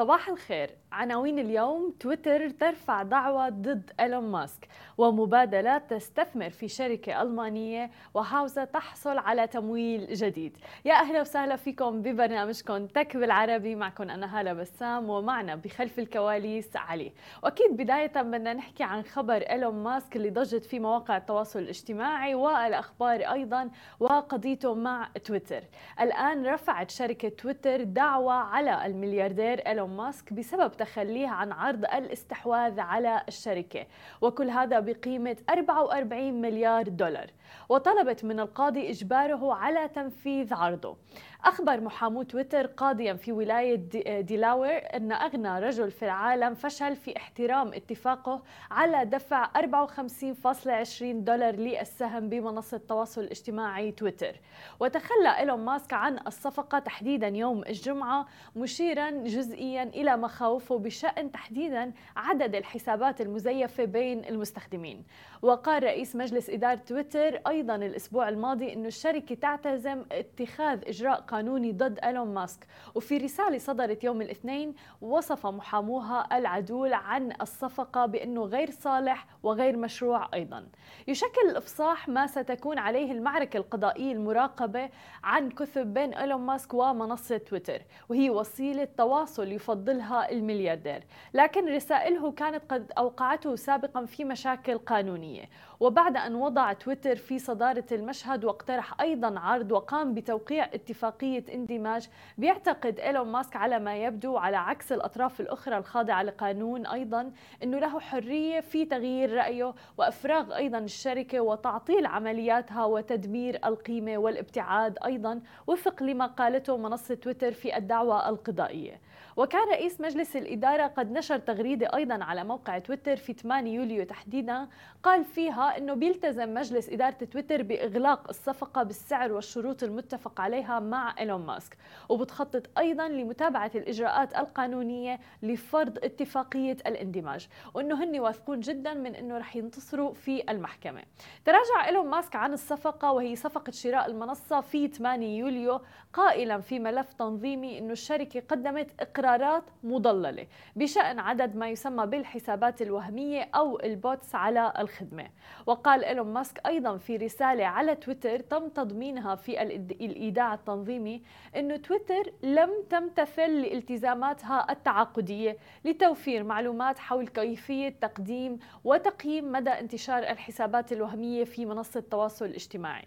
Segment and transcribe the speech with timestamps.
[0.00, 0.70] صباح الخير.
[0.92, 4.68] عناوين اليوم تويتر ترفع دعوى ضد إيلون ماسك
[4.98, 10.56] ومبادلات تستثمر في شركة ألمانية وهاوزة تحصل على تمويل جديد.
[10.84, 13.74] يا أهلا وسهلا فيكم ببرنامجكم تك بالعربي.
[13.74, 17.12] معكم أنا هالة بسام ومعنا بخلف الكواليس علي.
[17.42, 23.20] وأكيد بداية بدنا نحكي عن خبر إيلون ماسك اللي ضجت في مواقع التواصل الاجتماعي والأخبار
[23.20, 25.62] أيضا وقضيته مع تويتر.
[26.00, 33.22] الآن رفعت شركة تويتر دعوى على الملياردير إيلون ماسك بسبب تخليه عن عرض الاستحواذ على
[33.28, 33.86] الشركة.
[34.20, 37.30] وكل هذا بقيمة 44 مليار دولار.
[37.68, 40.96] وطلبت من القاضي إجباره على تنفيذ عرضه.
[41.44, 43.76] أخبر محامو تويتر قاضيا في ولاية
[44.20, 52.28] ديلاوير أن أغنى رجل في العالم فشل في احترام اتفاقه على دفع 54.20 دولار للسهم
[52.28, 54.40] بمنصة التواصل الاجتماعي تويتر.
[54.80, 62.54] وتخلى إيلون ماسك عن الصفقة تحديدا يوم الجمعة مشيرا جزئيا إلى مخاوفه بشأن تحديدا عدد
[62.54, 65.04] الحسابات المزيفة بين المستخدمين.
[65.42, 71.98] وقال رئيس مجلس إدارة تويتر أيضا الأسبوع الماضي أن الشركة تعتزم اتخاذ إجراء قانوني ضد
[72.04, 72.66] إيلون ماسك.
[72.94, 80.28] وفي رسالة صدرت يوم الاثنين وصف محاموها العدول عن الصفقة بأنه غير صالح وغير مشروع
[80.34, 80.66] أيضا.
[81.08, 84.90] يشكل الإفصاح ما ستكون عليه المعركة القضائية المراقبة
[85.24, 91.04] عن كثب بين إيلون ماسك ومنصة تويتر وهي وسيلة تواصل يفضلها الملياردير.
[91.34, 95.44] لكن رسائله كانت قد أوقعته سابقا في مشاكل قانونية.
[95.80, 103.00] وبعد أن وضع تويتر في صدارة المشهد واقترح أيضا عرض وقام بتوقيع اتفاقية اندماج بيعتقد
[103.00, 108.60] إيلون ماسك على ما يبدو على عكس الأطراف الأخرى الخاضعة لقانون أيضا أنه له حرية
[108.60, 116.76] في تغيير رأيه وإفراغ أيضا الشركة وتعطيل عملياتها وتدمير القيمة والابتعاد أيضا وفق لما قالته
[116.76, 119.00] منصة تويتر في الدعوة القضائية.
[119.36, 124.68] وكان رئيس مجلس الإدارة قد نشر تغريدة أيضا على موقع تويتر في 8 يوليو تحديدا
[125.02, 131.46] قال فيها أنه بيلتزم مجلس إدارة تويتر بإغلاق الصفقة بالسعر والشروط المتفق عليها مع إيلون
[131.46, 131.76] ماسك.
[132.08, 139.56] وبتخطط أيضا لمتابعة الإجراءات القانونية لفرض اتفاقية الاندماج وأنه هن واثقون جدا من أنه رح
[139.56, 141.02] ينتصروا في المحكمة.
[141.44, 145.80] تراجع إيلون ماسك عن الصفقة وهي صفقة شراء المنصة في 8 يوليو
[146.12, 153.48] قائلا في ملف تنظيمي أنه الشركة قدمت إقرارات مضللة بشأن عدد ما يسمى بالحسابات الوهمية
[153.54, 155.26] أو ال bots على الخدمة.
[155.66, 161.22] وقال إيلون ماسك أيضا في رسالة على تويتر تم تضمينها في الإيداع التنظيمي
[161.56, 170.92] أنه تويتر لم تمتثل لالتزاماتها التعاقدية لتوفير معلومات حول كيفية تقديم وتقييم مدى انتشار الحسابات
[170.92, 173.04] الوهمية في منصة التواصل الاجتماعي.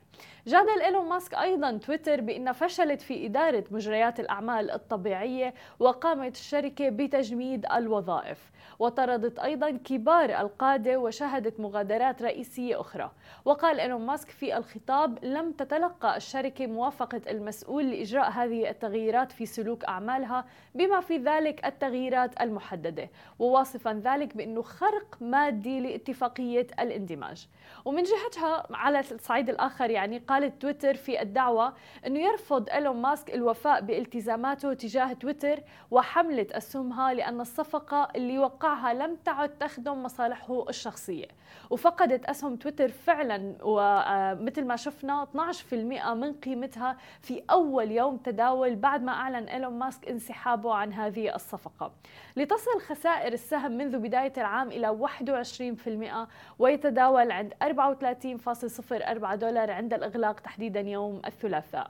[0.48, 5.54] جادل إيلون ماسك أيضا تويتر بأن فشلت في إدارة مجريات الأعمال الطبيعية
[6.04, 8.52] وقامت الشركة بتجميد الوظائف.
[8.80, 13.12] وطردت أيضا كبار القادة وشهدت مغادرات رئيسية أخرى.
[13.46, 19.86] وقال إيلون ماسك في الخطاب لم تتلقى الشركة موافقة المسؤول لإجراء هذه التغييرات في سلوك
[19.86, 23.10] أعمالها بما في ذلك التغييرات المحددة.
[23.40, 27.48] وواصفا ذلك بأنه خرق مادي لاتفاقية الاندماج.
[27.86, 31.74] ومن جهتها على الصعيد الآخر يعني قالت تويتر في الدعوة
[32.08, 35.60] أنه يرفض إيلون ماسك الوفاء بالتزاماته تجاه تويتر
[35.94, 41.28] وحملة أسهمها لأن الصفقة اللي وقعها لم تعد تخدم مصالحه الشخصية.
[41.70, 49.04] وفقدت أسهم تويتر فعلا ومثل ما شفنا 12% من قيمتها في أول يوم تداول بعد
[49.04, 51.92] ما أعلن إيلون ماسك انسحابه عن هذه الصفقة.
[52.36, 56.28] لتصل خسائر السهم منذ بداية العام إلى 21%
[56.60, 61.90] ويتداول عند 34.04 دولار عند الإغلاق تحديدا يوم الثلاثاء.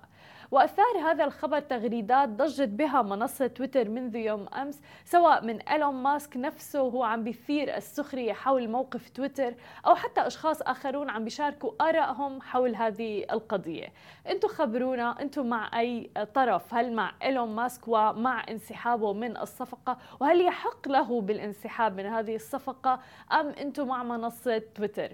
[0.54, 6.38] وأثار هذا الخبر تغريدات ضجت بها منصة تويتر منذ يوم أمس سواء من إيلون ماسك
[6.38, 9.56] نفسه وهو عم بيثير السخرية حول موقف تويتر
[9.88, 13.88] أو حتى أشخاص آخرون عم بيشاركوا آرائهم حول هذه القضية.
[14.30, 20.42] أنتم خبرونا أنتم مع أي طرف؟ هل مع إيلون ماسك ومع انسحابه من الصفقة؟ وهل
[20.42, 23.00] يحق له بالانسحاب من هذه الصفقة؟
[23.32, 25.12] أم أنتم مع منصة تويتر؟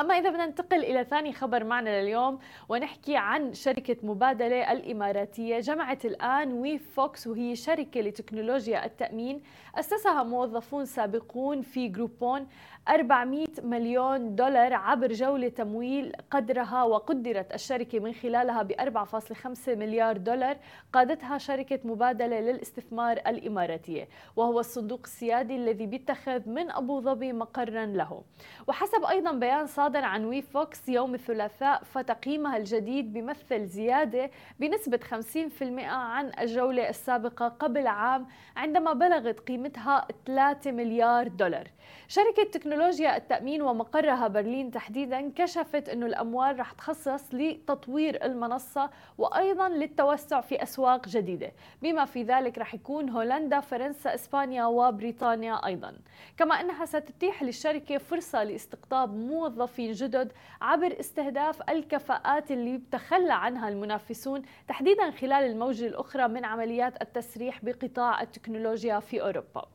[0.00, 6.04] أما إذا بدنا ننتقل إلى ثاني خبر معنا لليوم ونحكي عن شركة مبادلة الإماراتية جمعت
[6.04, 9.42] الآن wefox وهي شركة لتكنولوجيا التأمين.
[9.74, 12.46] أسسها موظفون سابقون في Groupon
[12.88, 20.56] 400 مليون دولار عبر جولة تمويل قدرها وقدرت الشركة من خلالها ب 4.5 مليار دولار
[20.92, 28.22] قادتها شركة مبادلة للاستثمار الإماراتية وهو الصندوق السيادي الذي بيتخذ من أبو ظبي مقرا له.
[28.68, 34.30] وحسب أيضا بيان صادر عن wefox يوم الثلاثاء فتقييمها الجديد بيمثل زيادة
[34.60, 38.26] بنسبة 50% عن الجولة السابقة قبل عام
[38.56, 41.68] عندما بلغت قيمتها 3 مليار دولار.
[42.08, 50.40] شركة تكنولوجيا التأمين ومقرها برلين تحديدا كشفت أنه الأموال رح تخصص لتطوير المنصة وأيضا للتوسع
[50.40, 51.52] في أسواق جديدة.
[51.82, 55.96] بما في ذلك رح يكون هولندا فرنسا إسبانيا وبريطانيا أيضا.
[56.36, 64.42] كما أنها ستتيح للشركة فرصة لاستقطاب موظفين جدد عبر استهداف الكفاءات اللي بتخلى عنها المنافسون
[64.68, 69.68] تحديدا خلال الموجة الأخرى من عمليات التسريح بقطاع التكنولوجيا في أوروبا.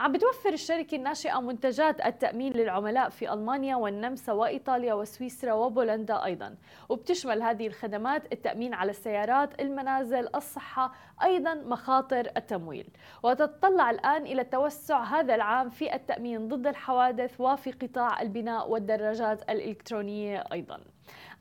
[0.00, 6.54] عم بتوفر الشركة الناشئة منتجات التأمين للعملاء في ألمانيا والنمسا وإيطاليا وسويسرا وبولندا أيضا.
[6.88, 10.92] وبتشمل هذه الخدمات التأمين على السيارات المنازل الصحة
[11.22, 12.88] أيضا مخاطر التمويل.
[13.22, 20.44] وتتطلع الآن إلى التوسع هذا العام في التأمين ضد الحوادث وفي قطاع البناء والدراجات الإلكترونية
[20.52, 20.80] أيضا.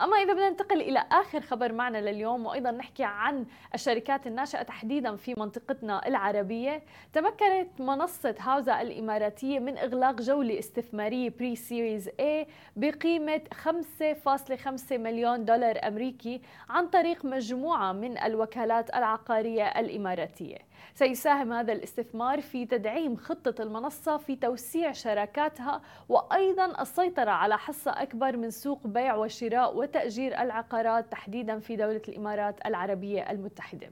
[0.01, 5.15] أما إذا بدنا ننتقل إلى آخر خبر معنا لليوم وأيضا نحكي عن الشركات الناشئة تحديدا
[5.15, 6.83] في منطقتنا العربية.
[7.13, 16.41] تمكنت منصة هاوزا الإماراتية من إغلاق جولة استثمارية pre-series A بقيمة 5.5 مليون دولار أمريكي
[16.69, 20.57] عن طريق مجموعة من الوكالات العقارية الإماراتية.
[20.93, 28.37] سيساهم هذا الاستثمار في تدعيم خطة المنصة في توسيع شراكاتها وأيضا السيطرة على حصة أكبر
[28.37, 33.91] من سوق بيع وشراء وتأجير العقارات تحديدا في دولة الإمارات العربية المتحدة.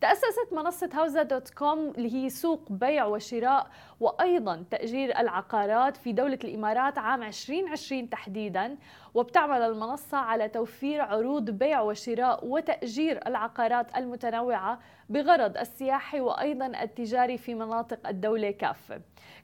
[0.00, 3.66] تأسست منصة هاوزا دوت كوم اللي هي سوق بيع وشراء
[4.00, 8.76] وأيضا تأجير العقارات في دولة الإمارات عام 2020 تحديدا.
[9.14, 14.78] وبتعمل المنصة على توفير عروض بيع وشراء وتأجير العقارات المتنوعة
[15.08, 19.00] بغرض السياحي وأيضا التجاري في مناطق الدولة كافة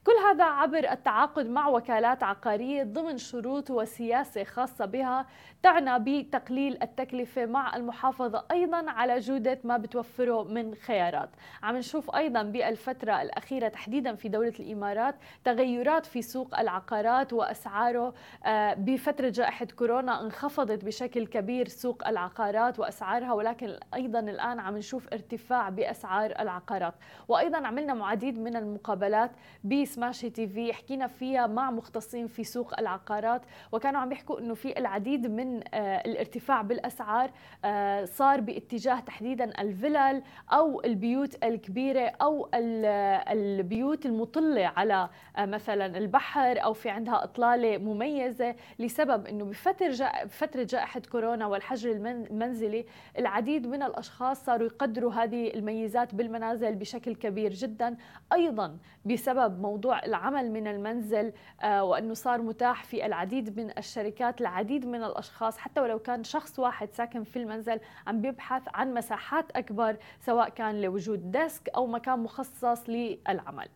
[0.06, 5.26] كل هذا عبر التعاقد مع وكالات عقارية ضمن شروط وسياسة خاصة بها
[5.62, 11.30] تعنى بتقليل التكلفة مع المحافظة أيضا على جودة ما بتوفره من خيارات.
[11.62, 15.14] عم نشوف أيضا بالفترة الأخيرة تحديدا في دولة الإمارات
[15.44, 18.14] تغيرات في سوق العقارات وأسعاره
[18.44, 25.08] آه، بفترة جائحة كورونا انخفضت بشكل كبير سوق العقارات وأسعارها ولكن أيضا الآن عم نشوف
[25.12, 26.94] ارتفاع بأسعار العقارات.
[27.28, 29.30] وأيضا عملنا معديد من المقابلات
[29.64, 34.78] بسماشي تي في حكينا فيها مع مختصين في سوق العقارات وكانوا عم يحكوا إنه في
[34.78, 37.30] العديد من آه، الارتفاع بالأسعار
[37.64, 40.22] آه، صار باتجاه تحديدا الفلل
[40.52, 48.54] أو البيوت الكبيرة أو البيوت المطلة على آه، مثلا البحر أو في عندها إطلالة مميزة
[48.78, 52.86] لسبب إنه بفتره بفترة جائحة كورونا والحجر المنزلي
[53.18, 57.96] العديد من الأشخاص صاروا يقدروا هذه الميزات بالمنازل بشكل كبير جدا.
[58.32, 64.86] أيضا بسبب موضوع العمل من المنزل آه، وأنه صار متاح في العديد من الشركات العديد
[64.86, 65.58] من الأشخاص.
[65.58, 70.80] حتى ولو كان شخص واحد ساكن في المنزل عم بيبحث عن مساحات أكبر سواء كان
[70.80, 73.68] لوجود desk أو مكان مخصص للعمل.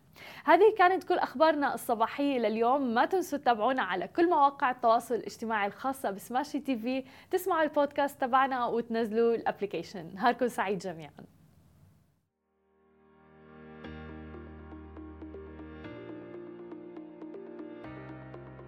[0.45, 2.93] هذه كانت كل أخبارنا الصباحية لليوم.
[2.93, 7.03] ما تنسوا تتابعونا على كل مواقع التواصل الاجتماعي الخاصة ب Smashi TV.
[7.31, 11.36] تسمعوا البودكاست تبعنا وتنزلوا ال application نهاركم سعيد جميعا.